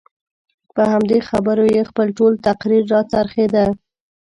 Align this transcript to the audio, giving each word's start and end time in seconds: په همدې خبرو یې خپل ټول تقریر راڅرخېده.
په 0.75 0.81
همدې 0.91 1.19
خبرو 1.29 1.65
یې 1.75 1.81
خپل 1.89 2.07
ټول 2.17 2.33
تقریر 2.47 2.83
راڅرخېده. 2.93 3.65